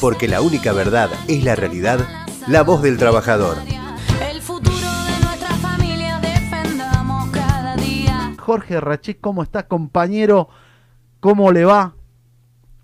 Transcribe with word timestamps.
porque 0.00 0.28
la 0.28 0.40
única 0.40 0.72
verdad 0.72 1.10
es 1.28 1.44
la 1.44 1.56
realidad, 1.56 2.00
la 2.46 2.62
voz 2.62 2.82
del 2.82 2.98
trabajador. 2.98 3.56
El 4.30 4.40
futuro 4.40 4.76
de 4.76 5.24
nuestra 5.24 5.54
familia 5.56 6.18
defendamos 6.20 7.30
cada 7.30 7.76
día. 7.76 8.32
Jorge 8.38 8.80
Rachik, 8.80 9.20
¿cómo 9.20 9.42
está, 9.42 9.66
compañero? 9.66 10.48
¿Cómo 11.20 11.50
le 11.52 11.64
va? 11.64 11.94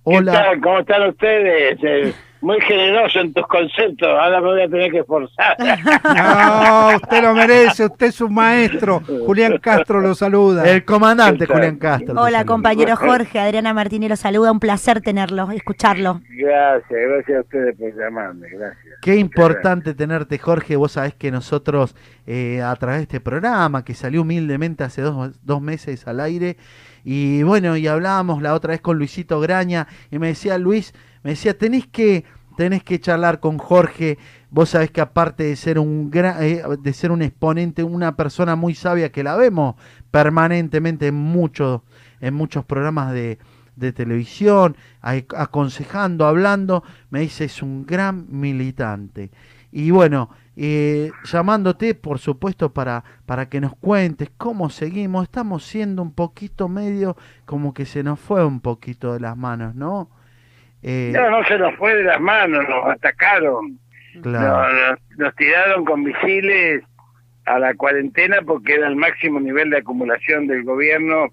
¿Qué 0.04 0.16
Hola. 0.18 0.32
tal? 0.32 0.60
¿Cómo 0.60 0.78
están 0.80 1.08
ustedes? 1.08 2.14
Muy 2.44 2.60
generoso 2.60 3.20
en 3.20 3.32
tus 3.32 3.46
conceptos. 3.46 4.06
Ahora 4.06 4.38
me 4.38 4.48
voy 4.48 4.60
a 4.60 4.68
tener 4.68 4.90
que 4.90 4.98
esforzar. 4.98 5.56
No, 6.04 6.96
usted 6.96 7.22
lo 7.22 7.34
merece, 7.34 7.86
usted 7.86 8.06
es 8.06 8.20
un 8.20 8.34
maestro. 8.34 9.00
Julián 9.00 9.56
Castro 9.58 10.00
lo 10.02 10.14
saluda. 10.14 10.68
El 10.70 10.84
comandante. 10.84 11.46
Julián 11.46 11.78
Castro. 11.78 12.20
Hola, 12.20 12.44
compañero 12.44 12.96
Jorge. 12.96 13.40
Adriana 13.40 13.72
Martínez 13.72 14.10
lo 14.10 14.16
saluda. 14.16 14.52
Un 14.52 14.60
placer 14.60 15.00
tenerlo, 15.00 15.50
escucharlo. 15.52 16.20
Gracias, 16.28 16.90
gracias 16.90 17.38
a 17.38 17.40
ustedes 17.40 17.76
por 17.78 17.96
llamarme. 17.96 18.48
Gracias. 18.50 18.94
Qué 19.00 19.16
importante 19.16 19.94
tenerte, 19.94 20.36
Jorge. 20.36 20.76
Vos 20.76 20.92
sabés 20.92 21.14
que 21.14 21.30
nosotros, 21.30 21.96
eh, 22.26 22.60
a 22.60 22.76
través 22.76 22.98
de 22.98 23.02
este 23.04 23.20
programa, 23.20 23.86
que 23.86 23.94
salió 23.94 24.20
humildemente 24.20 24.84
hace 24.84 25.00
dos, 25.00 25.32
dos 25.42 25.62
meses 25.62 26.06
al 26.06 26.20
aire, 26.20 26.58
y 27.04 27.42
bueno, 27.42 27.76
y 27.76 27.86
hablábamos 27.86 28.42
la 28.42 28.54
otra 28.54 28.72
vez 28.72 28.82
con 28.82 28.98
Luisito 28.98 29.40
Graña, 29.40 29.86
y 30.10 30.18
me 30.18 30.28
decía 30.28 30.58
Luis, 30.58 30.94
me 31.24 31.30
decía, 31.30 31.56
tenés 31.56 31.86
que, 31.86 32.24
tenés 32.56 32.82
que 32.84 33.00
charlar 33.00 33.40
con 33.40 33.58
Jorge. 33.58 34.18
Vos 34.50 34.70
sabés 34.70 34.90
que 34.90 35.00
aparte 35.00 35.44
de 35.44 35.56
ser 35.56 35.78
un 35.78 36.10
gra- 36.10 36.40
eh, 36.40 36.62
de 36.80 36.92
ser 36.92 37.10
un 37.10 37.22
exponente, 37.22 37.82
una 37.82 38.16
persona 38.16 38.56
muy 38.56 38.74
sabia 38.74 39.10
que 39.12 39.24
la 39.24 39.36
vemos 39.36 39.74
permanentemente 40.10 41.08
en 41.08 41.14
muchos, 41.14 41.82
en 42.20 42.34
muchos 42.34 42.64
programas 42.64 43.12
de, 43.12 43.38
de 43.76 43.92
televisión, 43.92 44.76
aconsejando, 45.00 46.26
hablando, 46.26 46.84
me 47.10 47.20
dice 47.20 47.44
es 47.44 47.62
un 47.62 47.84
gran 47.84 48.26
militante. 48.30 49.30
Y 49.72 49.90
bueno, 49.90 50.30
eh, 50.56 51.10
llamándote, 51.24 51.96
por 51.96 52.20
supuesto, 52.20 52.72
para, 52.72 53.02
para 53.26 53.48
que 53.48 53.60
nos 53.60 53.74
cuentes 53.74 54.30
cómo 54.36 54.70
seguimos, 54.70 55.24
estamos 55.24 55.64
siendo 55.66 56.00
un 56.00 56.12
poquito 56.12 56.68
medio 56.68 57.16
como 57.44 57.74
que 57.74 57.84
se 57.84 58.04
nos 58.04 58.20
fue 58.20 58.44
un 58.44 58.60
poquito 58.60 59.12
de 59.12 59.18
las 59.18 59.36
manos, 59.36 59.74
¿no? 59.74 60.08
Eh, 60.84 61.12
No, 61.14 61.30
no 61.30 61.44
se 61.44 61.58
nos 61.58 61.74
fue 61.76 61.94
de 61.96 62.04
las 62.04 62.20
manos, 62.20 62.62
nos 62.68 62.86
atacaron. 62.86 63.78
claro. 64.22 64.68
Nos, 64.72 64.90
nos- 64.90 65.18
nos 65.18 65.34
tiraron 65.36 65.84
con 65.84 66.02
misiles 66.02 66.82
a 67.46 67.58
la 67.58 67.74
cuarentena 67.74 68.36
porque 68.46 68.74
era 68.74 68.86
el 68.88 68.96
máximo 68.96 69.40
nivel 69.40 69.70
de 69.70 69.78
acumulación 69.78 70.46
del 70.46 70.62
gobierno 70.64 71.28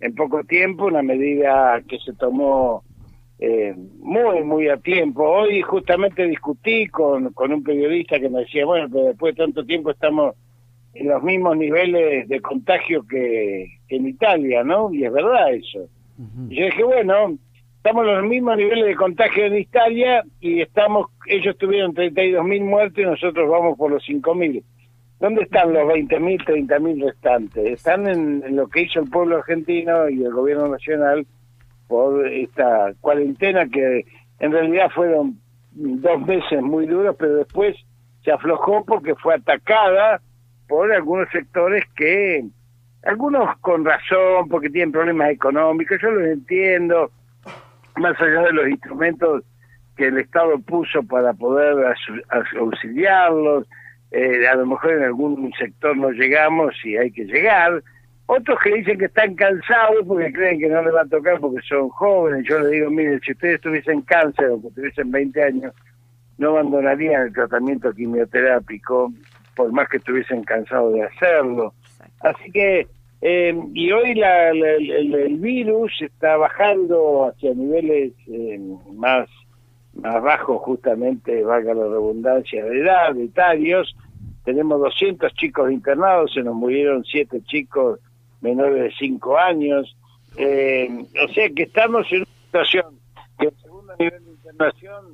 en 0.00 0.14
poco 0.14 0.44
tiempo, 0.44 0.86
una 0.86 1.02
medida 1.02 1.80
que 1.88 1.98
se 1.98 2.12
tomó 2.14 2.82
eh, 3.38 3.74
muy, 3.98 4.42
muy 4.44 4.68
a 4.68 4.76
tiempo. 4.76 5.24
Hoy 5.24 5.62
justamente 5.62 6.24
discutí 6.26 6.86
con, 6.88 7.32
con 7.32 7.52
un 7.52 7.62
periodista 7.62 8.18
que 8.20 8.28
me 8.28 8.40
decía, 8.40 8.64
bueno, 8.66 8.86
pero 8.90 9.04
después 9.06 9.34
de 9.34 9.42
tanto 9.44 9.64
tiempo 9.64 9.90
estamos 9.90 10.34
en 10.94 11.08
los 11.08 11.22
mismos 11.22 11.56
niveles 11.56 12.28
de 12.28 12.40
contagio 12.40 13.06
que, 13.08 13.66
que 13.88 13.96
en 13.96 14.08
Italia, 14.08 14.62
¿no? 14.64 14.92
Y 14.92 15.04
es 15.04 15.12
verdad 15.12 15.52
eso. 15.54 15.88
Y 16.50 16.56
yo 16.60 16.66
dije, 16.66 16.84
bueno, 16.84 17.38
estamos 17.82 18.06
en 18.06 18.14
los 18.14 18.24
mismos 18.24 18.58
niveles 18.58 18.84
de 18.84 18.94
contagio 18.94 19.46
en 19.46 19.56
Italia 19.56 20.22
y 20.38 20.60
estamos, 20.60 21.06
ellos 21.24 21.56
tuvieron 21.56 21.94
32 21.94 22.44
mil 22.44 22.62
muertos 22.62 22.98
y 22.98 23.06
nosotros 23.06 23.48
vamos 23.48 23.78
por 23.78 23.90
los 23.90 24.04
5 24.04 24.34
mil. 24.34 24.62
¿Dónde 25.18 25.44
están 25.44 25.72
los 25.72 25.88
20 25.88 26.20
mil, 26.20 26.44
30 26.44 26.78
mil 26.78 27.00
restantes? 27.00 27.64
Están 27.64 28.06
en 28.06 28.54
lo 28.54 28.68
que 28.68 28.82
hizo 28.82 29.00
el 29.00 29.08
pueblo 29.08 29.38
argentino 29.38 30.10
y 30.10 30.22
el 30.22 30.30
gobierno 30.30 30.68
nacional 30.68 31.26
por 31.88 32.28
esta 32.28 32.92
cuarentena 33.00 33.66
que 33.66 34.04
en 34.40 34.52
realidad 34.52 34.90
fueron 34.94 35.38
dos 35.72 36.20
meses 36.26 36.60
muy 36.60 36.86
duros, 36.86 37.16
pero 37.18 37.36
después 37.36 37.76
se 38.22 38.30
aflojó 38.30 38.84
porque 38.84 39.14
fue 39.14 39.36
atacada 39.36 40.20
por 40.68 40.92
algunos 40.92 41.30
sectores 41.30 41.82
que, 41.96 42.44
algunos 43.04 43.56
con 43.60 43.86
razón, 43.86 44.48
porque 44.50 44.68
tienen 44.68 44.92
problemas 44.92 45.30
económicos, 45.30 45.96
yo 46.02 46.10
los 46.10 46.28
entiendo, 46.28 47.10
más 47.96 48.20
allá 48.20 48.42
de 48.42 48.52
los 48.52 48.68
instrumentos 48.68 49.44
que 49.96 50.06
el 50.06 50.18
Estado 50.18 50.58
puso 50.60 51.02
para 51.02 51.32
poder 51.32 51.94
auxiliarlos, 52.58 53.66
eh, 54.10 54.48
a 54.48 54.54
lo 54.56 54.66
mejor 54.66 54.92
en 54.92 55.04
algún 55.04 55.52
sector 55.58 55.96
no 55.96 56.10
llegamos 56.10 56.74
y 56.84 56.96
hay 56.96 57.10
que 57.12 57.24
llegar, 57.24 57.82
otros 58.32 58.60
que 58.62 58.74
dicen 58.74 58.96
que 58.96 59.06
están 59.06 59.34
cansados 59.34 60.06
porque 60.06 60.32
creen 60.32 60.60
que 60.60 60.68
no 60.68 60.82
les 60.82 60.94
va 60.94 61.02
a 61.02 61.06
tocar 61.06 61.40
porque 61.40 61.60
son 61.66 61.88
jóvenes, 61.88 62.44
yo 62.48 62.60
les 62.60 62.70
digo, 62.70 62.90
miren, 62.90 63.20
si 63.20 63.32
ustedes 63.32 63.60
tuviesen 63.60 64.02
cáncer 64.02 64.50
o 64.50 64.62
que 64.62 64.70
tuviesen 64.70 65.10
20 65.10 65.42
años, 65.42 65.74
no 66.38 66.50
abandonarían 66.50 67.22
el 67.22 67.32
tratamiento 67.32 67.92
quimioterápico, 67.92 69.12
por 69.56 69.72
más 69.72 69.88
que 69.88 69.96
estuviesen 69.96 70.44
cansados 70.44 70.94
de 70.94 71.02
hacerlo. 71.02 71.74
Así 72.20 72.52
que, 72.52 72.86
eh, 73.22 73.54
y 73.74 73.92
hoy 73.92 74.14
la- 74.14 74.50
el, 74.50 75.36
virus 75.38 75.92
está 76.00 76.36
bajando 76.36 77.26
hacia 77.28 77.52
niveles 77.54 78.12
eh, 78.26 78.58
más, 78.94 79.28
más 79.94 80.22
bajos, 80.22 80.60
justamente, 80.62 81.42
valga 81.42 81.74
la 81.74 81.84
redundancia, 81.84 82.64
de 82.64 82.80
edad, 82.80 83.14
de 83.14 83.24
etarios. 83.24 83.94
Tenemos 84.44 84.80
200 84.80 85.32
chicos 85.34 85.70
internados, 85.70 86.32
se 86.32 86.42
nos 86.42 86.54
murieron 86.54 87.04
7 87.04 87.42
chicos 87.44 88.00
menores 88.40 88.82
de 88.84 88.92
5 88.98 89.36
años. 89.36 89.96
Eh, 90.36 90.88
o 91.24 91.32
sea 91.34 91.50
que 91.50 91.64
estamos 91.64 92.06
en 92.12 92.18
una 92.22 92.26
situación 92.46 92.86
que 93.38 93.46
el 93.48 93.54
segundo 93.62 93.92
nivel 93.98 94.24
de 94.24 94.30
internación 94.32 95.04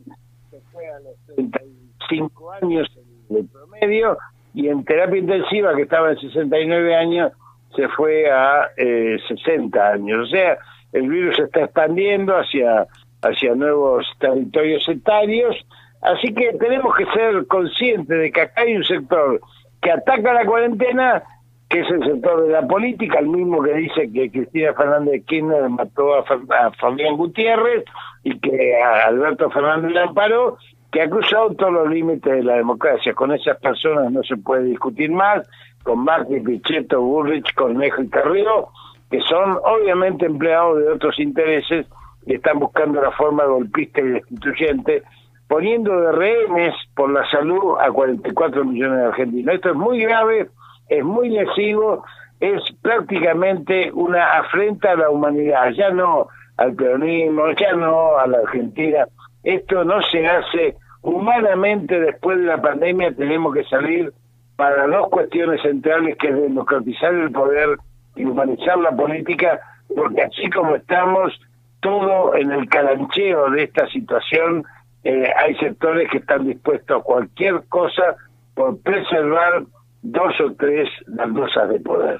se 0.51 0.61
fue 0.73 0.87
a 0.89 1.01
los 1.01 1.17
35 1.35 2.53
años 2.53 2.89
el 3.31 3.47
promedio 3.47 4.17
y 4.55 4.69
en 4.69 4.85
terapia 4.85 5.19
intensiva 5.19 5.75
que 5.75 5.83
estaba 5.83 6.13
en 6.13 6.19
69 6.19 6.95
años 6.95 7.33
se 7.75 7.89
fue 7.89 8.31
a 8.31 8.69
eh, 8.77 9.17
60 9.29 9.89
años. 9.93 10.29
O 10.29 10.31
sea, 10.31 10.59
el 10.93 11.09
virus 11.09 11.39
está 11.39 11.61
expandiendo 11.65 12.35
hacia, 12.37 12.87
hacia 13.23 13.55
nuevos 13.55 14.07
territorios 14.19 14.89
etarios, 14.89 15.57
así 16.03 16.33
que 16.35 16.53
tenemos 16.55 16.95
que 16.97 17.05
ser 17.07 17.47
conscientes 17.47 18.19
de 18.19 18.31
que 18.33 18.41
acá 18.43 18.63
hay 18.63 18.77
un 18.77 18.85
sector 18.85 19.41
que 19.83 19.91
ataca 19.91 20.33
la 20.33 20.47
cuarentena, 20.47 21.23
que 21.69 21.81
es 21.81 21.91
el 21.91 22.03
sector 22.05 22.47
de 22.47 22.53
la 22.53 22.67
política, 22.67 23.19
el 23.19 23.27
mismo 23.27 23.63
que 23.63 23.75
dice 23.75 24.11
que 24.13 24.31
Cristina 24.31 24.73
Fernández 24.75 25.13
de 25.13 25.23
Kirchner 25.23 25.69
mató 25.69 26.15
a, 26.15 26.23
Fa- 26.25 26.39
a 26.67 26.71
Fabián 26.73 27.17
Gutiérrez 27.17 27.85
y 28.23 28.39
que 28.39 28.81
a 28.83 29.07
Alberto 29.09 29.51
Fernández 29.51 29.91
le 29.93 30.01
amparó, 30.01 30.57
que 30.91 31.03
ha 31.03 31.11
cruzado 31.11 31.55
todos 31.55 31.73
los 31.73 31.91
límites 31.91 32.33
de 32.33 32.43
la 32.43 32.57
democracia. 32.57 33.13
Con 33.15 33.33
esas 33.33 33.59
personas 33.59 34.11
no 34.13 34.23
se 34.23 34.37
puede 34.37 34.65
discutir 34.65 35.11
más, 35.11 35.49
con 35.83 36.05
Macri, 36.05 36.41
Pichetto, 36.41 37.01
Bullrich, 37.01 37.55
Cornejo 37.55 38.03
y 38.03 38.09
Carrero, 38.09 38.71
que 39.11 39.21
son 39.21 39.59
obviamente 39.65 40.27
empleados 40.27 40.79
de 40.79 40.89
otros 40.89 41.19
intereses 41.19 41.87
y 42.27 42.35
están 42.35 42.59
buscando 42.59 43.01
la 43.01 43.13
forma 43.13 43.45
golpista 43.45 44.01
y 44.01 44.09
destituyente, 44.09 45.03
poniendo 45.49 46.01
de 46.01 46.13
rehenes 46.13 46.75
por 46.95 47.11
la 47.11 47.29
salud 47.31 47.77
a 47.81 47.91
44 47.91 48.65
millones 48.65 48.99
de 48.99 49.05
argentinos. 49.07 49.55
Esto 49.55 49.71
es 49.71 49.77
muy 49.77 50.01
grave, 50.01 50.49
es 50.89 51.05
muy 51.05 51.29
lesivo, 51.29 52.05
es 52.41 52.61
prácticamente 52.83 53.93
una 53.93 54.39
afrenta 54.39 54.93
a 54.93 54.97
la 54.97 55.11
humanidad, 55.11 55.71
ya 55.71 55.91
no 55.91 56.29
al 56.57 56.75
peronismo, 56.75 57.45
ya 57.53 57.73
no 57.73 58.17
a 58.17 58.27
la 58.27 58.39
Argentina. 58.39 59.07
Esto 59.47 59.85
no 59.85 60.03
se 60.11 60.27
hace 60.27 60.75
humanamente 61.03 62.01
después 62.01 62.37
de 62.37 62.47
la 62.47 62.61
pandemia, 62.61 63.15
tenemos 63.15 63.55
que 63.55 63.63
salir 63.63 64.13
para 64.57 64.89
dos 64.89 65.09
cuestiones 65.09 65.63
centrales, 65.63 66.17
que 66.19 66.31
es 66.31 66.35
democratizar 66.35 67.15
el 67.15 67.31
poder 67.31 67.79
y 68.17 68.25
humanizar 68.25 68.77
la 68.79 68.91
política, 68.91 69.61
porque 69.95 70.23
así 70.23 70.51
como 70.51 70.75
estamos, 70.75 71.33
todo 71.79 72.35
en 72.35 72.51
el 72.51 72.69
calancheo 72.69 73.49
de 73.51 73.63
esta 73.63 73.87
situación, 73.91 74.65
eh, 75.05 75.31
hay 75.37 75.55
sectores 75.59 76.11
que 76.11 76.19
están 76.19 76.45
dispuestos 76.45 77.01
a 77.01 77.05
cualquier 77.05 77.63
cosa 77.69 78.17
por 78.55 78.81
preservar 78.81 79.63
dos 80.03 80.41
o 80.41 80.55
tres 80.55 80.89
baldosas 81.07 81.69
de 81.69 81.79
poder. 81.79 82.19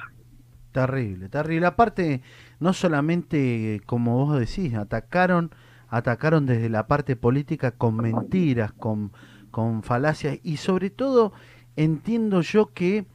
Terrible, 0.71 1.29
terrible. 1.29 1.67
Aparte, 1.67 2.21
no 2.61 2.73
solamente, 2.73 3.81
como 3.85 4.25
vos 4.25 4.39
decís, 4.39 4.77
atacaron, 4.77 5.51
atacaron 5.89 6.47
desde 6.47 6.69
la 6.69 6.87
parte 6.87 7.17
política 7.17 7.71
con 7.71 7.97
mentiras, 7.97 8.73
con, 8.73 9.13
con 9.51 9.83
falacias 9.83 10.39
y 10.43 10.57
sobre 10.57 10.91
todo 10.91 11.33
entiendo 11.77 12.41
yo 12.41 12.73
que 12.73 13.07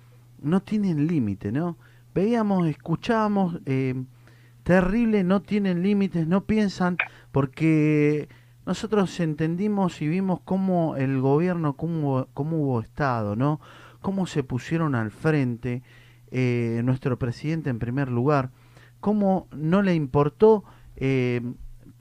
no 0.42 0.62
tienen 0.62 1.08
límite, 1.08 1.52
¿no? 1.52 1.78
Veíamos, 2.14 2.68
escuchábamos, 2.68 3.60
eh, 3.66 3.96
terrible, 4.64 5.24
no 5.24 5.42
tienen 5.42 5.82
límites, 5.82 6.28
no 6.28 6.46
piensan, 6.46 6.98
porque 7.32 8.28
nosotros 8.66 9.20
entendimos 9.20 10.02
y 10.02 10.08
vimos 10.08 10.40
cómo 10.44 10.96
el 10.96 11.20
gobierno, 11.22 11.76
cómo, 11.76 12.28
cómo 12.34 12.58
hubo 12.58 12.82
Estado, 12.82 13.36
¿no? 13.36 13.60
Cómo 14.02 14.26
se 14.26 14.44
pusieron 14.44 14.96
al 14.96 15.12
frente 15.12 15.84
eh, 16.32 16.82
nuestro 16.84 17.18
presidente 17.18 17.70
en 17.70 17.80
primer 17.80 18.10
lugar, 18.10 18.52
cómo 19.00 19.48
no 19.52 19.82
le 19.82 19.96
importó 19.96 20.64
eh, 20.96 21.42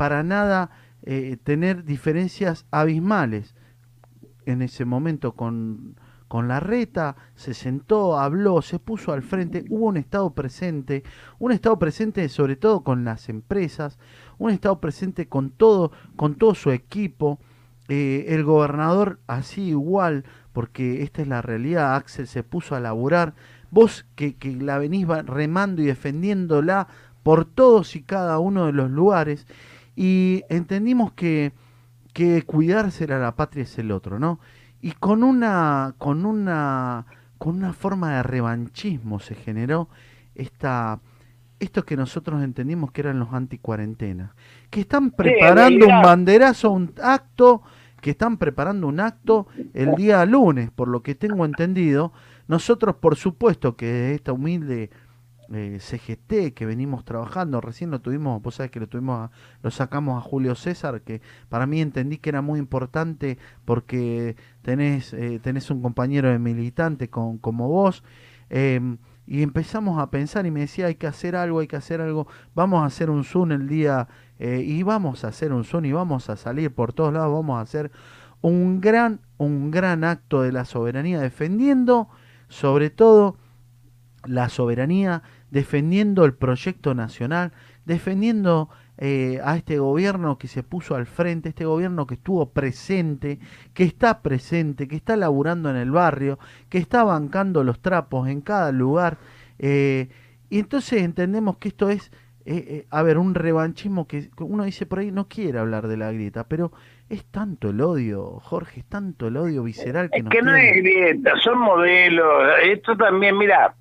para 0.00 0.22
nada 0.22 0.70
eh, 1.02 1.36
tener 1.44 1.84
diferencias 1.84 2.64
abismales. 2.70 3.54
En 4.46 4.62
ese 4.62 4.86
momento 4.86 5.32
con, 5.32 5.94
con 6.26 6.48
la 6.48 6.58
reta, 6.58 7.16
se 7.34 7.52
sentó, 7.52 8.18
habló, 8.18 8.62
se 8.62 8.78
puso 8.78 9.12
al 9.12 9.22
frente, 9.22 9.66
hubo 9.68 9.84
un 9.84 9.98
estado 9.98 10.32
presente, 10.32 11.02
un 11.38 11.52
estado 11.52 11.78
presente 11.78 12.26
sobre 12.30 12.56
todo 12.56 12.82
con 12.82 13.04
las 13.04 13.28
empresas, 13.28 13.98
un 14.38 14.52
estado 14.52 14.80
presente 14.80 15.28
con 15.28 15.50
todo, 15.50 15.92
con 16.16 16.36
todo 16.36 16.54
su 16.54 16.70
equipo, 16.70 17.38
eh, 17.90 18.24
el 18.28 18.42
gobernador 18.42 19.18
así 19.26 19.64
igual, 19.64 20.24
porque 20.54 21.02
esta 21.02 21.20
es 21.20 21.28
la 21.28 21.42
realidad, 21.42 21.94
Axel 21.94 22.26
se 22.26 22.42
puso 22.42 22.74
a 22.74 22.80
laburar, 22.80 23.34
vos 23.70 24.06
que, 24.14 24.34
que 24.36 24.56
la 24.56 24.78
venís 24.78 25.06
remando 25.06 25.82
y 25.82 25.84
defendiéndola 25.84 26.88
por 27.22 27.44
todos 27.44 27.96
y 27.96 28.02
cada 28.02 28.38
uno 28.38 28.64
de 28.64 28.72
los 28.72 28.90
lugares, 28.90 29.46
y 30.00 30.44
entendimos 30.48 31.12
que, 31.12 31.52
que 32.14 32.40
cuidársela 32.44 33.16
a 33.16 33.20
la 33.20 33.36
patria 33.36 33.64
es 33.64 33.78
el 33.78 33.92
otro, 33.92 34.18
¿no? 34.18 34.40
Y 34.80 34.92
con 34.92 35.22
una, 35.22 35.94
con 35.98 36.24
una, 36.24 37.04
con 37.36 37.56
una 37.56 37.74
forma 37.74 38.16
de 38.16 38.22
revanchismo 38.22 39.20
se 39.20 39.34
generó 39.34 39.90
esta, 40.34 41.00
esto 41.58 41.84
que 41.84 41.98
nosotros 41.98 42.42
entendimos 42.42 42.92
que 42.92 43.02
eran 43.02 43.18
los 43.18 43.34
anticuarentenas, 43.34 44.30
que 44.70 44.80
están 44.80 45.10
preparando 45.10 45.84
un 45.86 46.00
banderazo, 46.00 46.70
un 46.70 46.94
acto, 47.02 47.60
que 48.00 48.12
están 48.12 48.38
preparando 48.38 48.86
un 48.86 49.00
acto 49.00 49.48
el 49.74 49.96
día 49.96 50.24
lunes, 50.24 50.70
por 50.70 50.88
lo 50.88 51.02
que 51.02 51.14
tengo 51.14 51.44
entendido. 51.44 52.14
Nosotros, 52.48 52.96
por 52.96 53.16
supuesto, 53.16 53.76
que 53.76 54.14
esta 54.14 54.32
humilde 54.32 54.88
eh, 55.52 55.78
CGT 55.80 56.54
que 56.54 56.66
venimos 56.66 57.04
trabajando, 57.04 57.60
recién 57.60 57.90
lo 57.90 58.00
tuvimos, 58.00 58.40
vos 58.42 58.54
sabés 58.56 58.70
que 58.70 58.80
lo 58.80 58.88
tuvimos, 58.88 59.18
a- 59.18 59.30
lo 59.62 59.70
sacamos 59.70 60.16
a 60.18 60.20
Julio 60.20 60.54
César, 60.54 61.02
que 61.02 61.20
para 61.48 61.66
mí 61.66 61.80
entendí 61.80 62.18
que 62.18 62.30
era 62.30 62.42
muy 62.42 62.58
importante 62.58 63.38
porque 63.64 64.36
tenés, 64.62 65.12
eh, 65.12 65.40
tenés 65.42 65.70
un 65.70 65.82
compañero 65.82 66.28
de 66.30 66.38
militante 66.38 67.08
con, 67.10 67.38
como 67.38 67.68
vos, 67.68 68.02
em, 68.48 68.98
y 69.26 69.42
empezamos 69.42 69.98
a 70.00 70.10
pensar 70.10 70.46
y 70.46 70.50
me 70.50 70.60
decía 70.60 70.86
hay 70.86 70.96
que 70.96 71.06
hacer 71.06 71.36
algo, 71.36 71.60
hay 71.60 71.68
que 71.68 71.76
hacer 71.76 72.00
algo, 72.00 72.26
vamos 72.54 72.82
a 72.82 72.86
hacer 72.86 73.10
un 73.10 73.24
Zoom 73.24 73.52
el 73.52 73.68
día, 73.68 74.08
eh, 74.38 74.62
y 74.66 74.82
vamos 74.82 75.24
a 75.24 75.28
hacer 75.28 75.52
un 75.52 75.64
Zoom 75.64 75.84
y 75.84 75.92
vamos 75.92 76.30
a 76.30 76.36
salir 76.36 76.74
por 76.74 76.92
todos 76.92 77.12
lados, 77.12 77.32
vamos 77.32 77.58
a 77.58 77.62
hacer 77.62 77.90
un 78.40 78.80
gran, 78.80 79.20
un 79.36 79.70
gran 79.70 80.02
acto 80.04 80.42
de 80.42 80.52
la 80.52 80.64
soberanía, 80.64 81.20
defendiendo 81.20 82.08
sobre 82.48 82.90
todo 82.90 83.36
la 84.24 84.48
soberanía, 84.48 85.22
defendiendo 85.50 86.24
el 86.24 86.34
proyecto 86.34 86.94
nacional, 86.94 87.52
defendiendo 87.84 88.68
eh, 88.98 89.40
a 89.44 89.56
este 89.56 89.78
gobierno 89.78 90.38
que 90.38 90.48
se 90.48 90.62
puso 90.62 90.94
al 90.94 91.06
frente, 91.06 91.48
este 91.50 91.64
gobierno 91.64 92.06
que 92.06 92.14
estuvo 92.14 92.50
presente, 92.50 93.38
que 93.74 93.84
está 93.84 94.20
presente, 94.22 94.88
que 94.88 94.96
está 94.96 95.16
laburando 95.16 95.70
en 95.70 95.76
el 95.76 95.90
barrio, 95.90 96.38
que 96.68 96.78
está 96.78 97.04
bancando 97.04 97.64
los 97.64 97.80
trapos 97.80 98.28
en 98.28 98.40
cada 98.42 98.72
lugar. 98.72 99.18
eh, 99.58 100.08
y 100.50 100.58
entonces 100.58 101.02
entendemos 101.02 101.58
que 101.58 101.68
esto 101.68 101.88
es, 101.90 102.10
eh, 102.44 102.64
eh, 102.68 102.86
a 102.90 103.02
ver, 103.04 103.18
un 103.18 103.34
revanchismo 103.34 104.08
que 104.08 104.30
uno 104.40 104.64
dice 104.64 104.84
por 104.84 104.98
ahí, 104.98 105.12
no 105.12 105.28
quiere 105.28 105.60
hablar 105.60 105.86
de 105.86 105.96
la 105.96 106.10
grieta, 106.10 106.44
pero 106.48 106.72
es 107.08 107.24
tanto 107.26 107.70
el 107.70 107.80
odio, 107.80 108.40
Jorge, 108.40 108.80
es 108.80 108.86
tanto 108.86 109.28
el 109.28 109.36
odio 109.36 109.62
visceral 109.62 110.10
que 110.10 110.18
Es 110.18 110.24
nos 110.24 110.32
que 110.32 110.42
no 110.42 110.54
es 110.56 110.76
grieta, 110.76 111.36
son 111.42 111.60
modelos. 111.60 112.26
Esto 112.64 112.96
también, 112.96 113.38
mira, 113.38 113.74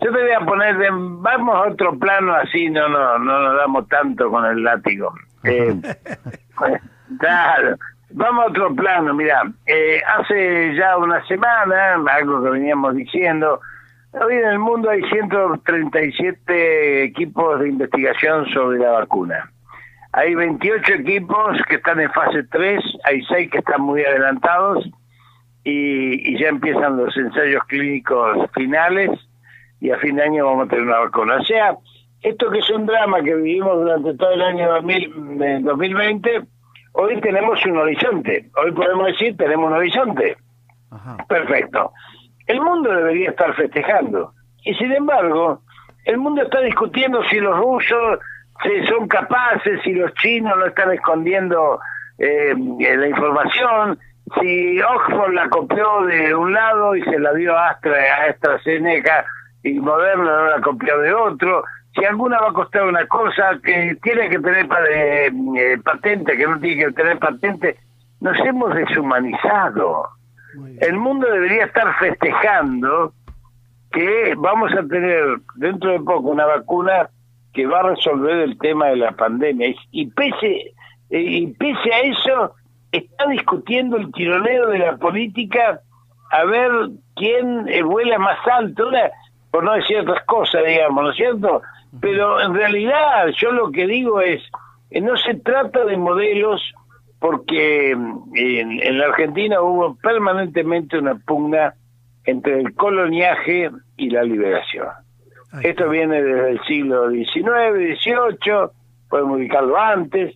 yo 0.00 0.12
te 0.12 0.22
voy 0.22 0.32
a 0.32 0.40
poner, 0.40 0.76
de- 0.78 0.88
vamos 0.90 1.54
a 1.54 1.68
otro 1.70 1.98
plano 1.98 2.34
así, 2.34 2.68
no, 2.70 2.88
no, 2.88 3.18
no 3.18 3.40
nos 3.40 3.56
damos 3.56 3.88
tanto 3.88 4.30
con 4.30 4.44
el 4.44 4.62
látigo. 4.64 5.12
Eh, 5.44 5.74
claro, 7.18 7.76
vamos 8.10 8.44
a 8.44 8.48
otro 8.48 8.74
plano, 8.74 9.14
mira, 9.14 9.42
eh, 9.66 10.00
hace 10.18 10.74
ya 10.74 10.96
una 10.96 11.24
semana, 11.26 11.94
algo 12.10 12.42
que 12.42 12.50
veníamos 12.50 12.96
diciendo, 12.96 13.60
hoy 14.12 14.34
en 14.34 14.44
el 14.48 14.58
mundo 14.58 14.90
hay 14.90 15.02
137 15.04 17.04
equipos 17.04 17.60
de 17.60 17.68
investigación 17.68 18.46
sobre 18.52 18.78
la 18.78 18.90
vacuna. 18.92 19.50
Hay 20.14 20.34
28 20.34 20.92
equipos 20.94 21.58
que 21.68 21.76
están 21.76 21.98
en 22.00 22.10
fase 22.12 22.42
3, 22.50 22.82
hay 23.04 23.22
6 23.24 23.50
que 23.50 23.58
están 23.58 23.80
muy 23.80 24.04
adelantados 24.04 24.84
y, 25.64 26.34
y 26.34 26.38
ya 26.38 26.48
empiezan 26.48 26.98
los 26.98 27.16
ensayos 27.16 27.64
clínicos 27.64 28.36
finales 28.52 29.10
y 29.82 29.90
a 29.90 29.98
fin 29.98 30.14
de 30.14 30.22
año 30.22 30.46
vamos 30.46 30.66
a 30.66 30.70
tener 30.70 30.84
una 30.84 31.00
vacuna. 31.00 31.38
O 31.40 31.44
sea, 31.44 31.76
esto 32.22 32.50
que 32.50 32.60
es 32.60 32.70
un 32.70 32.86
drama 32.86 33.20
que 33.20 33.34
vivimos 33.34 33.80
durante 33.80 34.14
todo 34.14 34.30
el 34.30 34.42
año 34.42 34.70
2000, 34.74 35.42
eh, 35.42 35.58
2020, 35.60 36.42
hoy 36.92 37.20
tenemos 37.20 37.66
un 37.66 37.78
horizonte. 37.78 38.48
Hoy 38.62 38.70
podemos 38.70 39.06
decir 39.06 39.36
tenemos 39.36 39.66
un 39.66 39.76
horizonte. 39.76 40.36
Ajá. 40.92 41.16
Perfecto. 41.28 41.90
El 42.46 42.60
mundo 42.60 42.94
debería 42.94 43.30
estar 43.30 43.52
festejando. 43.56 44.32
Y 44.64 44.72
sin 44.74 44.92
embargo, 44.92 45.62
el 46.04 46.18
mundo 46.18 46.42
está 46.42 46.60
discutiendo 46.60 47.20
si 47.24 47.40
los 47.40 47.58
rusos 47.58 48.20
si 48.62 48.86
son 48.86 49.08
capaces, 49.08 49.80
si 49.82 49.94
los 49.94 50.14
chinos 50.14 50.56
no 50.56 50.66
están 50.66 50.92
escondiendo 50.92 51.80
eh, 52.18 52.54
eh, 52.78 52.96
la 52.96 53.08
información, 53.08 53.98
si 54.40 54.80
Oxford 54.80 55.32
la 55.32 55.48
copió 55.48 56.02
de 56.02 56.32
un 56.32 56.52
lado 56.52 56.94
y 56.94 57.02
se 57.02 57.18
la 57.18 57.32
dio 57.32 57.58
a, 57.58 57.70
Astra, 57.70 57.96
a 57.96 58.30
AstraZeneca 58.30 59.24
y 59.62 59.74
Moderna 59.78 60.24
no 60.24 60.46
la 60.50 60.60
copió 60.60 60.98
de 60.98 61.12
otro, 61.14 61.64
si 61.94 62.04
alguna 62.04 62.40
va 62.40 62.48
a 62.48 62.52
costar 62.54 62.84
una 62.84 63.06
cosa 63.06 63.58
que 63.62 63.96
tiene 64.02 64.28
que 64.30 64.38
tener 64.38 64.66
eh, 64.90 65.30
eh, 65.58 65.78
patente, 65.84 66.36
que 66.36 66.46
no 66.46 66.58
tiene 66.58 66.84
que 66.86 66.92
tener 66.92 67.18
patente, 67.18 67.76
nos 68.20 68.38
hemos 68.40 68.74
deshumanizado. 68.74 70.08
El 70.80 70.96
mundo 70.96 71.26
debería 71.30 71.64
estar 71.64 71.94
festejando 71.98 73.12
que 73.90 74.34
vamos 74.38 74.72
a 74.72 74.86
tener 74.86 75.22
dentro 75.56 75.90
de 75.92 76.00
poco 76.00 76.30
una 76.30 76.46
vacuna 76.46 77.08
que 77.52 77.66
va 77.66 77.80
a 77.80 77.90
resolver 77.94 78.36
el 78.38 78.58
tema 78.58 78.86
de 78.86 78.96
la 78.96 79.12
pandemia. 79.12 79.74
Y, 79.90 80.06
pese, 80.10 80.72
eh, 81.10 81.20
y 81.20 81.46
pese 81.48 81.92
a 81.92 82.00
eso, 82.00 82.54
está 82.90 83.26
discutiendo 83.28 83.96
el 83.98 84.10
tironeo 84.12 84.68
de 84.68 84.78
la 84.78 84.96
política 84.96 85.80
a 86.30 86.44
ver 86.44 86.70
quién 87.16 87.66
vuela 87.84 88.18
más 88.18 88.38
alto, 88.50 88.88
una- 88.88 89.10
por 89.52 89.62
no 89.62 89.74
decir 89.74 89.98
otras 89.98 90.24
cosas, 90.24 90.62
digamos, 90.66 91.04
¿no 91.04 91.10
es 91.10 91.16
cierto? 91.16 91.62
Pero 92.00 92.40
en 92.40 92.54
realidad 92.54 93.28
yo 93.36 93.52
lo 93.52 93.70
que 93.70 93.86
digo 93.86 94.20
es, 94.20 94.42
eh, 94.90 95.00
no 95.00 95.16
se 95.18 95.34
trata 95.34 95.84
de 95.84 95.96
modelos 95.96 96.60
porque 97.20 97.94
mm, 97.94 98.34
en, 98.34 98.82
en 98.82 98.98
la 98.98 99.06
Argentina 99.06 99.60
hubo 99.60 99.94
permanentemente 99.96 100.98
una 100.98 101.14
pugna 101.14 101.74
entre 102.24 102.60
el 102.60 102.74
coloniaje 102.74 103.70
y 103.96 104.10
la 104.10 104.22
liberación. 104.22 104.88
Esto 105.62 105.90
viene 105.90 106.22
desde 106.22 106.50
el 106.52 106.60
siglo 106.64 107.10
XIX, 107.10 108.00
XVIII, 108.00 108.70
podemos 109.10 109.36
ubicarlo 109.36 109.78
antes. 109.78 110.34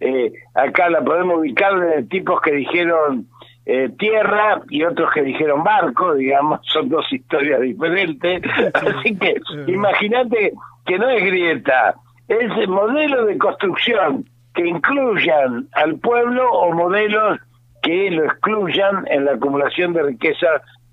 Eh, 0.00 0.32
acá 0.54 0.90
la 0.90 1.02
podemos 1.02 1.38
ubicar 1.38 1.78
de 1.78 2.02
tipos 2.02 2.40
que 2.40 2.50
dijeron 2.52 3.28
eh, 3.66 3.90
tierra 3.98 4.62
y 4.70 4.84
otros 4.84 5.12
que 5.12 5.22
dijeron 5.22 5.64
barco, 5.64 6.14
digamos, 6.14 6.60
son 6.72 6.88
dos 6.88 7.12
historias 7.12 7.60
diferentes. 7.60 8.42
Así 8.74 9.16
que 9.16 9.40
imagínate 9.66 10.52
que 10.86 10.98
no 10.98 11.10
es 11.10 11.24
grieta, 11.24 11.96
es 12.28 12.50
el 12.56 12.68
modelo 12.68 13.26
de 13.26 13.36
construcción 13.38 14.24
que 14.54 14.66
incluyan 14.66 15.68
al 15.72 15.98
pueblo 15.98 16.48
o 16.50 16.72
modelos 16.72 17.38
que 17.82 18.10
lo 18.10 18.24
excluyan 18.24 19.04
en 19.08 19.24
la 19.24 19.32
acumulación 19.32 19.92
de 19.92 20.02
riqueza 20.02 20.46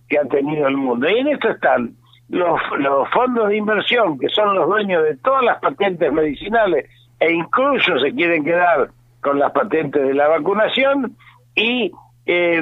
que 0.10 0.18
ha 0.18 0.26
tenido 0.26 0.68
el 0.68 0.76
mundo. 0.76 1.08
Y 1.10 1.20
en 1.20 1.28
esto 1.28 1.50
están 1.50 1.96
los, 2.30 2.60
los 2.80 3.10
fondos 3.12 3.50
de 3.50 3.58
inversión, 3.58 4.20
que 4.20 4.30
son 4.30 4.56
los 4.56 4.68
dueños 4.68 5.04
de 5.04 5.16
todas 5.18 5.44
las 5.44 5.60
patentes 5.60 6.12
medicinales 6.12 6.90
e 7.20 7.32
incluso 7.32 8.00
se 8.00 8.12
quieren 8.14 8.44
quedar 8.44 8.90
con 9.22 9.40
las 9.40 9.52
patentes 9.54 10.06
de 10.06 10.14
la 10.14 10.28
vacunación, 10.28 11.16
y 11.56 11.92
eh, 12.26 12.62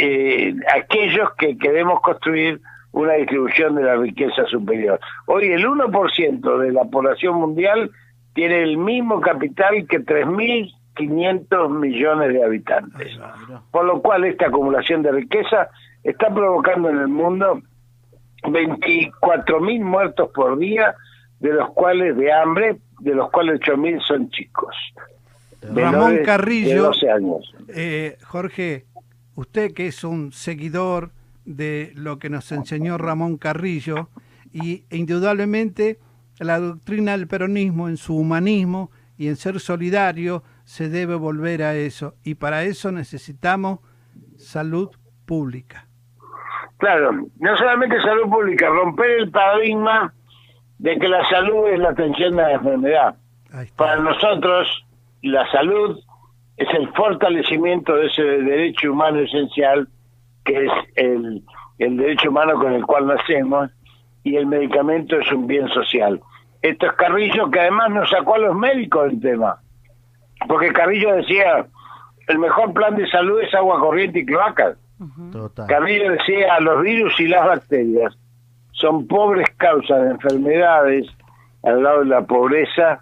eh, 0.00 0.54
aquellos 0.74 1.30
que 1.38 1.56
queremos 1.56 2.00
construir 2.00 2.60
una 2.92 3.14
distribución 3.14 3.74
de 3.76 3.82
la 3.82 3.96
riqueza 3.96 4.44
superior. 4.46 4.98
Hoy 5.26 5.48
el 5.52 5.66
1% 5.66 6.58
de 6.58 6.72
la 6.72 6.84
población 6.84 7.36
mundial 7.36 7.90
tiene 8.34 8.62
el 8.62 8.76
mismo 8.76 9.20
capital 9.20 9.86
que 9.88 10.00
3.500 10.00 11.70
millones 11.70 12.32
de 12.32 12.44
habitantes. 12.44 13.18
Por 13.70 13.84
lo 13.84 14.00
cual 14.00 14.24
esta 14.24 14.46
acumulación 14.46 15.02
de 15.02 15.12
riqueza 15.12 15.68
está 16.02 16.32
provocando 16.32 16.88
en 16.90 16.98
el 16.98 17.08
mundo 17.08 17.60
24.000 18.42 19.80
muertos 19.82 20.30
por 20.34 20.58
día, 20.58 20.94
de 21.40 21.52
los 21.52 21.70
cuales 21.70 22.16
de 22.16 22.32
hambre, 22.32 22.76
de 23.00 23.14
los 23.14 23.30
cuales 23.30 23.60
8.000 23.60 24.00
son 24.02 24.30
chicos. 24.30 24.74
Ramón 25.62 26.16
de 26.16 26.22
Carrillo, 26.22 26.84
12 26.84 27.10
años. 27.10 27.54
eh, 27.68 28.16
Jorge, 28.24 28.84
usted 29.38 29.72
que 29.72 29.86
es 29.86 30.02
un 30.02 30.32
seguidor 30.32 31.12
de 31.44 31.92
lo 31.94 32.18
que 32.18 32.28
nos 32.28 32.50
enseñó 32.50 32.98
Ramón 32.98 33.36
Carrillo, 33.36 34.08
y 34.52 34.84
indudablemente 34.90 36.00
la 36.40 36.58
doctrina 36.58 37.12
del 37.12 37.28
peronismo 37.28 37.88
en 37.88 37.98
su 37.98 38.16
humanismo 38.16 38.90
y 39.16 39.28
en 39.28 39.36
ser 39.36 39.60
solidario 39.60 40.42
se 40.64 40.88
debe 40.88 41.14
volver 41.14 41.62
a 41.62 41.76
eso 41.76 42.14
y 42.24 42.34
para 42.34 42.64
eso 42.64 42.90
necesitamos 42.90 43.78
salud 44.36 44.90
pública. 45.24 45.86
Claro, 46.78 47.12
no 47.38 47.56
solamente 47.56 48.00
salud 48.00 48.28
pública, 48.28 48.68
romper 48.68 49.10
el 49.20 49.30
paradigma 49.30 50.14
de 50.78 50.98
que 50.98 51.08
la 51.08 51.28
salud 51.28 51.68
es 51.68 51.78
la 51.78 51.90
atención 51.90 52.34
de 52.34 52.42
la 52.42 52.52
enfermedad. 52.54 53.16
Para 53.76 54.00
nosotros, 54.00 54.84
la 55.22 55.48
salud 55.52 56.00
es 56.58 56.68
el 56.74 56.88
fortalecimiento 56.92 57.94
de 57.94 58.06
ese 58.06 58.22
derecho 58.22 58.92
humano 58.92 59.20
esencial, 59.20 59.88
que 60.44 60.66
es 60.66 60.72
el, 60.96 61.42
el 61.78 61.96
derecho 61.96 62.30
humano 62.30 62.54
con 62.54 62.72
el 62.72 62.84
cual 62.84 63.06
nacemos, 63.06 63.70
y 64.24 64.36
el 64.36 64.46
medicamento 64.46 65.16
es 65.18 65.30
un 65.32 65.46
bien 65.46 65.68
social. 65.68 66.20
Esto 66.60 66.86
es 66.86 66.92
Carrillo, 66.94 67.48
que 67.50 67.60
además 67.60 67.90
nos 67.90 68.10
sacó 68.10 68.34
a 68.34 68.38
los 68.38 68.56
médicos 68.56 69.08
del 69.10 69.20
tema. 69.20 69.60
Porque 70.48 70.72
Carrillo 70.72 71.14
decía, 71.14 71.66
el 72.26 72.38
mejor 72.38 72.72
plan 72.72 72.96
de 72.96 73.08
salud 73.08 73.40
es 73.40 73.54
agua 73.54 73.78
corriente 73.78 74.18
y 74.20 74.26
cloacas. 74.26 74.76
Total. 75.30 75.66
Carrillo 75.68 76.10
decía, 76.10 76.58
los 76.58 76.82
virus 76.82 77.18
y 77.20 77.28
las 77.28 77.46
bacterias 77.46 78.18
son 78.72 79.06
pobres 79.06 79.48
causas 79.56 80.02
de 80.02 80.10
enfermedades 80.10 81.06
al 81.62 81.84
lado 81.84 82.00
de 82.00 82.06
la 82.06 82.22
pobreza, 82.22 83.00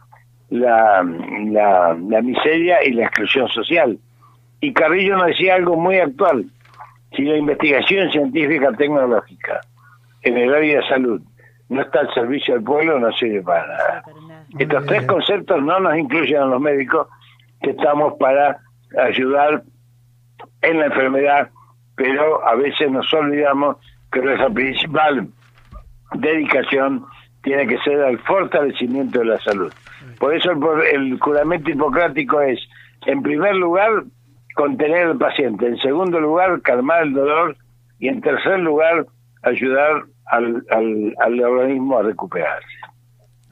la, 0.51 1.03
la, 1.03 1.97
la 1.99 2.23
miseria 2.23 2.85
y 2.85 2.93
la 2.93 3.07
exclusión 3.07 3.49
social. 3.49 3.99
Y 4.61 4.73
Carrillo 4.73 5.17
nos 5.17 5.27
decía 5.29 5.55
algo 5.55 5.77
muy 5.77 5.99
actual. 5.99 6.47
Si 7.15 7.23
la 7.23 7.37
investigación 7.37 8.11
científica 8.11 8.73
tecnológica 8.73 9.61
en 10.23 10.37
el 10.37 10.55
área 10.55 10.81
de 10.81 10.89
salud 10.89 11.21
no 11.69 11.83
está 11.83 12.01
al 12.01 12.15
servicio 12.15 12.55
del 12.55 12.65
pueblo, 12.65 12.99
no 12.99 13.13
sirve 13.13 13.43
para 13.43 13.67
nada. 13.67 14.05
Estos 14.59 14.87
tres 14.87 15.07
conceptos 15.07 15.63
no 15.63 15.81
nos 15.81 15.97
incluyen 15.97 16.43
a 16.43 16.47
los 16.47 16.61
médicos, 16.61 17.09
que 17.63 17.71
estamos 17.71 18.15
para 18.19 18.59
ayudar 19.03 19.63
en 20.63 20.79
la 20.79 20.87
enfermedad, 20.87 21.51
pero 21.97 22.47
a 22.47 22.55
veces 22.55 22.91
nos 22.91 23.13
olvidamos 23.13 23.77
que 24.13 24.21
nuestra 24.21 24.49
principal 24.51 25.29
dedicación 26.15 27.05
tiene 27.43 27.67
que 27.67 27.79
ser 27.79 28.03
al 28.03 28.19
fortalecimiento 28.21 29.21
de 29.21 29.25
la 29.25 29.41
salud. 29.41 29.73
Por 30.19 30.35
eso 30.35 30.51
el, 30.51 30.59
por- 30.59 30.87
el 30.87 31.19
juramento 31.19 31.71
hipocrático 31.71 32.41
es, 32.41 32.59
en 33.07 33.23
primer 33.23 33.55
lugar, 33.57 33.91
contener 34.55 35.09
al 35.09 35.19
paciente, 35.19 35.67
en 35.67 35.77
segundo 35.79 36.19
lugar, 36.21 36.61
calmar 36.63 37.03
el 37.03 37.13
dolor 37.13 37.57
y 37.99 38.09
en 38.09 38.21
tercer 38.21 38.59
lugar, 38.61 39.07
ayudar 39.43 40.05
al, 40.27 40.65
al, 40.71 41.15
al 41.21 41.41
organismo 41.41 41.99
a 41.99 42.03
recuperarse. 42.03 42.67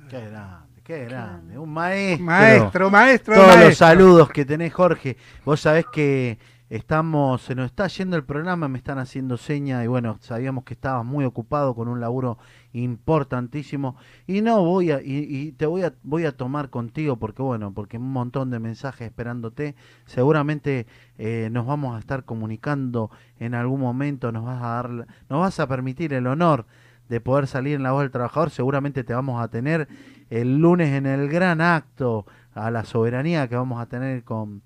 Qué 0.09 0.21
grande, 0.31 0.83
qué 0.85 1.05
grande. 1.05 1.59
Un 1.59 1.73
maestro. 1.73 2.25
Maestro, 2.27 2.91
maestro, 2.91 3.35
Todos 3.35 3.61
los 3.65 3.77
saludos 3.77 4.29
que 4.31 4.45
tenés, 4.45 4.73
Jorge. 4.73 5.17
Vos 5.45 5.61
sabés 5.61 5.87
que 5.93 6.39
estamos, 6.77 7.43
se 7.43 7.55
nos 7.55 7.67
está 7.67 7.87
yendo 7.87 8.17
el 8.17 8.25
programa, 8.25 8.67
me 8.67 8.79
están 8.79 8.99
haciendo 8.99 9.37
seña 9.37 9.85
y 9.85 9.87
bueno, 9.87 10.19
sabíamos 10.21 10.65
que 10.65 10.75
estabas 10.75 11.05
muy 11.05 11.25
ocupado 11.25 11.77
con 11.77 11.87
un 11.87 12.01
laburo 12.01 12.37
importantísimo 12.73 13.97
y 14.27 14.41
no 14.41 14.65
voy 14.65 14.91
a 14.91 15.01
y, 15.01 15.53
te 15.53 15.67
voy 15.67 15.83
a 15.83 15.95
voy 16.03 16.25
a 16.25 16.37
tomar 16.37 16.71
contigo 16.71 17.17
porque 17.17 17.43
bueno, 17.43 17.73
porque 17.73 17.97
un 17.97 18.11
montón 18.13 18.51
de 18.51 18.59
mensajes 18.59 19.07
esperándote. 19.07 19.77
Seguramente 20.05 20.89
eh, 21.17 21.49
nos 21.53 21.65
vamos 21.65 21.95
a 21.95 22.01
estar 22.01 22.25
comunicando 22.25 23.09
en 23.39 23.55
algún 23.55 23.81
momento, 23.81 24.33
nos 24.33 24.45
vas 24.45 24.61
a 24.61 24.67
dar 24.67 24.91
nos 25.29 25.41
vas 25.41 25.61
a 25.61 25.69
permitir 25.69 26.13
el 26.13 26.27
honor 26.27 26.67
de 27.09 27.21
poder 27.21 27.47
salir 27.47 27.77
en 27.77 27.85
la 27.85 27.93
voz 27.93 28.03
del 28.03 28.11
trabajador, 28.11 28.51
seguramente 28.51 29.05
te 29.05 29.15
vamos 29.15 29.41
a 29.41 29.47
tener 29.47 29.87
el 30.29 30.59
lunes 30.59 30.89
en 30.93 31.07
el 31.07 31.29
gran 31.29 31.61
acto 31.61 32.27
a 32.53 32.73
la 32.73 32.85
soberanía 32.85 33.47
que 33.47 33.55
vamos 33.55 33.81
a 33.81 33.87
tener 33.87 34.25
con, 34.25 34.63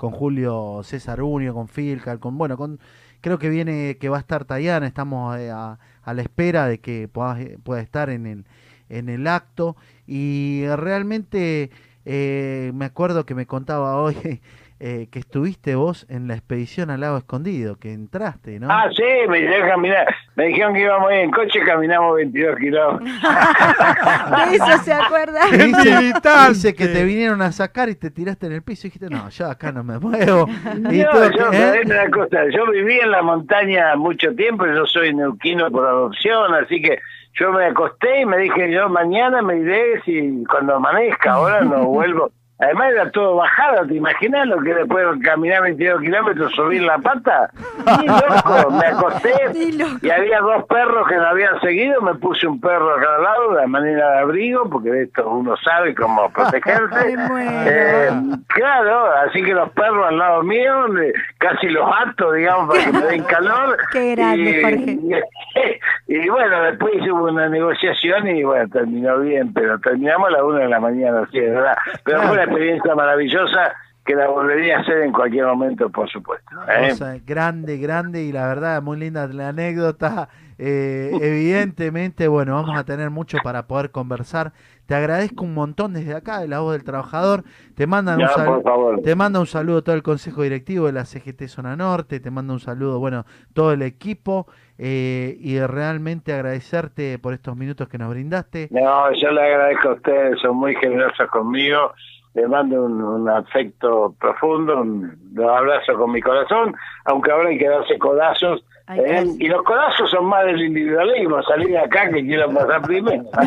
con 0.00 0.12
Julio 0.12 0.80
César 0.82 1.20
Unio, 1.20 1.52
con 1.52 1.68
Filcal, 1.68 2.20
con 2.20 2.38
bueno, 2.38 2.56
con 2.56 2.80
creo 3.20 3.38
que 3.38 3.50
viene 3.50 3.98
que 4.00 4.08
va 4.08 4.16
a 4.16 4.20
estar 4.20 4.46
Tayana, 4.46 4.86
estamos 4.86 5.36
eh, 5.36 5.50
a, 5.50 5.78
la 6.06 6.22
espera 6.22 6.66
de 6.68 6.80
que 6.80 7.06
pueda, 7.06 7.36
pueda 7.62 7.82
estar 7.82 8.08
en 8.08 8.26
el 8.26 8.46
en 8.88 9.10
el 9.10 9.26
acto. 9.26 9.76
Y 10.06 10.64
realmente 10.74 11.70
eh, 12.06 12.72
me 12.74 12.86
acuerdo 12.86 13.26
que 13.26 13.34
me 13.34 13.44
contaba 13.44 14.00
hoy 14.00 14.40
eh, 14.82 15.08
que 15.12 15.18
estuviste 15.18 15.74
vos 15.74 16.06
en 16.08 16.26
la 16.26 16.34
expedición 16.34 16.88
al 16.88 17.00
lago 17.00 17.18
escondido, 17.18 17.76
que 17.76 17.92
entraste, 17.92 18.58
¿no? 18.58 18.68
Ah, 18.70 18.88
sí, 18.96 19.04
me 19.28 19.42
dijeron 19.42 19.68
caminar. 19.68 20.06
Me 20.36 20.46
dijeron 20.46 20.72
que 20.72 20.80
íbamos 20.80 21.12
en 21.12 21.30
coche, 21.30 21.60
caminamos 21.66 22.16
22 22.16 22.56
kilómetros. 22.58 23.10
De 24.50 24.56
eso 24.56 24.78
se 24.82 24.92
acuerda. 24.94 25.40
Dice, 25.50 26.12
dice 26.48 26.74
que 26.74 26.86
te 26.86 27.04
vinieron 27.04 27.42
a 27.42 27.52
sacar 27.52 27.90
y 27.90 27.94
te 27.94 28.10
tiraste 28.10 28.46
en 28.46 28.52
el 28.52 28.62
piso 28.62 28.86
y 28.86 28.90
dijiste, 28.90 29.10
no, 29.10 29.28
yo 29.28 29.50
acá 29.50 29.70
no 29.70 29.84
me 29.84 29.98
muevo. 29.98 30.46
Y 30.90 30.98
No, 31.02 31.10
todo 31.10 31.30
yo, 31.30 31.52
¿eh? 31.52 31.82
una 31.84 32.10
cosa, 32.10 32.38
yo 32.50 32.70
viví 32.70 32.98
en 33.00 33.10
la 33.10 33.22
montaña 33.22 33.94
mucho 33.96 34.34
tiempo, 34.34 34.66
yo 34.66 34.86
soy 34.86 35.14
neuquino 35.14 35.70
por 35.70 35.86
adopción, 35.86 36.54
así 36.54 36.80
que 36.80 36.98
yo 37.34 37.52
me 37.52 37.66
acosté 37.66 38.22
y 38.22 38.26
me 38.26 38.38
dije, 38.38 38.72
yo 38.72 38.88
mañana 38.88 39.42
me 39.42 39.58
iré 39.58 40.00
si 40.04 40.42
cuando 40.50 40.76
amanezca, 40.76 41.32
ahora 41.32 41.60
no 41.60 41.84
vuelvo. 41.84 42.32
Además 42.60 42.92
era 42.92 43.10
todo 43.10 43.36
bajada, 43.36 43.86
¿te 43.86 43.94
imaginas 43.94 44.46
lo 44.46 44.60
que 44.60 44.74
después 44.74 45.04
de 45.18 45.20
caminar 45.24 45.62
22 45.62 46.00
kilómetros, 46.02 46.52
subir 46.52 46.82
la 46.82 46.98
pata? 46.98 47.50
Ni 47.98 48.06
loco, 48.06 48.70
me 48.72 48.86
acosté 48.86 49.32
loco. 49.78 49.98
y 50.02 50.10
había 50.10 50.40
dos 50.40 50.64
perros 50.64 51.08
que 51.08 51.16
me 51.16 51.26
habían 51.26 51.58
seguido, 51.60 52.02
me 52.02 52.14
puse 52.16 52.46
un 52.46 52.60
perro 52.60 52.94
a 52.94 53.00
cada 53.00 53.18
lado 53.18 53.54
de 53.54 53.66
manera 53.66 54.10
de 54.10 54.18
abrigo, 54.18 54.68
porque 54.68 54.90
de 54.90 55.02
esto 55.04 55.28
uno 55.28 55.56
sabe 55.56 55.94
cómo 55.94 56.30
protegerse. 56.30 57.16
Eh, 57.40 58.10
claro, 58.48 59.06
así 59.26 59.42
que 59.42 59.52
los 59.52 59.70
perros 59.70 60.06
al 60.08 60.18
lado 60.18 60.42
mío, 60.42 60.86
casi 61.38 61.68
los 61.68 61.88
ato, 62.06 62.32
digamos, 62.32 62.68
para 62.68 62.84
que 62.84 62.92
me 62.92 63.06
den 63.06 63.22
calor. 63.28 63.76
Qué 63.92 64.14
grande, 64.14 64.50
y, 64.50 64.62
Jorge. 64.62 65.80
Y, 66.12 66.28
bueno, 66.28 66.60
después 66.64 66.94
hubo 67.08 67.28
una 67.30 67.48
negociación 67.48 68.26
y 68.26 68.42
bueno, 68.42 68.68
terminó 68.68 69.20
bien, 69.20 69.54
pero 69.54 69.78
terminamos 69.78 70.26
a 70.26 70.32
las 70.32 70.42
una 70.42 70.58
de 70.58 70.68
la 70.68 70.80
mañana, 70.80 71.28
sí, 71.30 71.38
es 71.38 71.54
verdad. 71.54 71.76
Pero 72.02 72.22
fue 72.22 72.32
una 72.32 72.42
experiencia 72.42 72.94
maravillosa 72.96 73.72
que 74.04 74.16
la 74.16 74.26
volvería 74.26 74.78
a 74.78 74.80
hacer 74.80 75.02
en 75.02 75.12
cualquier 75.12 75.46
momento, 75.46 75.88
por 75.88 76.10
supuesto. 76.10 76.56
¿eh? 76.68 77.22
Grande, 77.24 77.76
grande 77.76 78.24
y 78.24 78.32
la 78.32 78.48
verdad 78.48 78.82
muy 78.82 78.98
linda 78.98 79.28
la 79.28 79.50
anécdota. 79.50 80.28
Eh, 80.62 81.10
evidentemente, 81.22 82.28
bueno, 82.28 82.54
vamos 82.54 82.78
a 82.78 82.84
tener 82.84 83.08
mucho 83.08 83.38
para 83.42 83.66
poder 83.66 83.90
conversar. 83.90 84.52
Te 84.84 84.94
agradezco 84.94 85.44
un 85.44 85.54
montón 85.54 85.94
desde 85.94 86.14
acá, 86.14 86.40
de 86.40 86.48
la 86.48 86.60
voz 86.60 86.72
del 86.72 86.84
trabajador. 86.84 87.44
Te 87.76 87.86
mandan 87.86 88.20
un 88.20 88.28
saludo. 88.28 88.96
Te 89.02 89.14
manda 89.14 89.40
un 89.40 89.46
saludo 89.46 89.82
todo 89.82 89.94
el 89.94 90.02
Consejo 90.02 90.42
Directivo 90.42 90.86
de 90.86 90.92
la 90.92 91.04
CGT 91.04 91.46
Zona 91.46 91.76
Norte, 91.76 92.20
te 92.20 92.30
manda 92.30 92.52
un 92.52 92.60
saludo, 92.60 92.98
bueno, 92.98 93.24
todo 93.54 93.72
el 93.72 93.82
equipo 93.82 94.46
eh, 94.78 95.36
y 95.40 95.58
realmente 95.60 96.32
agradecerte 96.32 97.18
por 97.18 97.32
estos 97.32 97.56
minutos 97.56 97.88
que 97.88 97.98
nos 97.98 98.10
brindaste. 98.10 98.68
No, 98.70 99.12
yo 99.12 99.30
le 99.30 99.40
agradezco 99.40 99.90
a 99.90 99.92
ustedes, 99.94 100.40
son 100.40 100.56
muy 100.56 100.74
generosos 100.74 101.28
conmigo. 101.30 101.92
Les 102.34 102.48
mando 102.48 102.84
un, 102.84 103.02
un 103.02 103.28
afecto 103.28 104.14
profundo, 104.20 104.80
un, 104.80 105.16
abrazo 105.38 105.94
con 105.96 106.12
mi 106.12 106.20
corazón, 106.20 106.74
aunque 107.06 107.30
ahora 107.30 107.48
hay 107.48 107.58
que 107.58 107.68
darse 107.68 107.98
codazos. 107.98 108.64
¿Eh? 108.98 109.02
gracias. 109.06 109.36
Y 109.40 109.46
los 109.48 109.62
codazos 109.62 110.10
son 110.10 110.26
más 110.26 110.44
del 110.46 110.60
individualismo, 110.62 111.42
salir 111.42 111.68
de 111.68 111.78
acá 111.78 112.08
que 112.10 112.22
quiero 112.24 112.50
pasar 112.52 112.82
primero. 112.82 113.24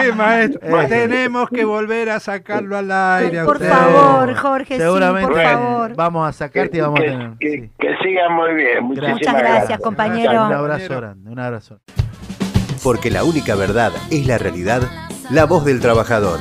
Qué 0.00 0.12
maestro. 0.12 0.80
Eh. 0.82 0.86
Tenemos 0.88 1.48
que 1.50 1.64
volver 1.64 2.10
a 2.10 2.20
sacarlo 2.20 2.76
al 2.76 2.90
aire. 2.90 3.44
Por 3.44 3.56
usted. 3.56 3.70
favor, 3.70 4.34
Jorge, 4.34 4.74
sí, 4.74 4.80
Seguramente 4.80 5.32
por 5.32 5.42
favor. 5.42 5.96
vamos 5.96 6.28
a 6.28 6.32
sacarte 6.32 6.78
y 6.78 6.80
vamos 6.80 7.00
a 7.00 7.02
que, 7.02 7.10
tener. 7.10 7.30
que- 7.38 7.50
sí. 7.50 7.70
que 7.78 7.96
sigan 8.02 8.32
muy 8.34 8.54
bien. 8.54 8.84
Muchísimas 8.84 9.14
Muchas 9.14 9.34
gracias, 9.34 9.80
compañero. 9.80 10.46
Un 10.46 10.52
abrazo 10.52 10.96
grande, 10.96 11.30
un 11.30 11.38
abrazo. 11.38 11.78
Porque 12.82 13.10
la 13.10 13.24
única 13.24 13.54
verdad 13.54 13.92
es 14.10 14.26
la 14.26 14.38
realidad, 14.38 14.82
la 15.30 15.46
voz 15.46 15.64
del 15.64 15.80
trabajador. 15.80 16.40